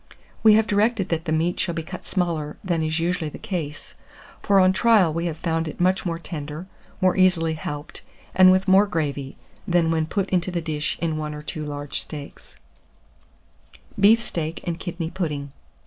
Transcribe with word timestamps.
We 0.41 0.55
have 0.55 0.65
directed 0.65 1.09
that 1.09 1.25
the 1.25 1.31
meat 1.31 1.59
shall 1.59 1.75
be 1.75 1.83
cut 1.83 2.07
smaller 2.07 2.57
than 2.63 2.81
is 2.81 2.99
usually 2.99 3.29
the 3.29 3.37
case; 3.37 3.93
for 4.41 4.59
on 4.59 4.73
trial 4.73 5.13
we 5.13 5.27
have 5.27 5.37
found 5.37 5.67
it 5.67 5.79
much 5.79 6.07
more 6.07 6.17
tender, 6.17 6.65
more 7.01 7.15
easily 7.15 7.53
helped, 7.53 8.01
and 8.33 8.51
with 8.51 8.67
more 8.67 8.87
gravy, 8.87 9.37
than 9.67 9.91
when 9.91 10.07
put 10.07 10.27
into 10.31 10.49
the 10.49 10.59
dish 10.59 10.97
in 11.03 11.17
one 11.17 11.35
or 11.35 11.43
two 11.43 11.63
large 11.63 11.99
steaks. 12.01 12.57
[Illustration: 13.75 13.75
SHERRY 13.75 13.83
PUDDING 13.83 13.85
DISH.] 13.91 14.01
BEEF 14.01 14.21
STEAK 14.27 14.67
AND 14.67 14.79
KIDNEY 14.79 15.11
PUDDING. 15.11 15.51